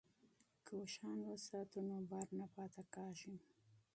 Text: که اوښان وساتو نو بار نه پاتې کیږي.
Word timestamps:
که 0.65 0.71
اوښان 0.81 1.17
وساتو 1.29 1.79
نو 1.89 1.95
بار 2.09 2.27
نه 2.39 2.45
پاتې 2.53 2.83
کیږي. 2.93 3.35